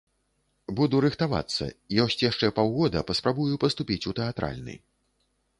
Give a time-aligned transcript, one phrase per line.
[0.79, 1.67] Буду рыхтавацца,
[2.05, 4.73] ёсць яшчэ паўгода, паспрабую паступіць у тэатральны.